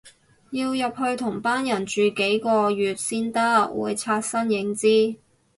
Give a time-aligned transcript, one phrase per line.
[0.49, 5.19] 要入去同班人住幾個月先得，會刷新認知